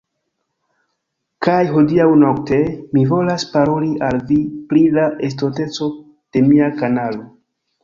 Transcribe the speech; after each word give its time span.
Kaj 1.47 1.57
hodiaŭ-nokte 1.75 2.57
mi 2.95 3.03
volas 3.13 3.45
paroli 3.53 3.91
al 4.09 4.19
vi 4.33 4.39
pri 4.73 4.83
la 4.97 5.07
estonteco 5.31 5.93
de 6.01 6.47
mia 6.51 6.75
kanalo 6.83 7.33